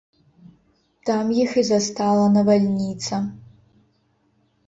[1.09, 3.15] Там іх і застала навальніца.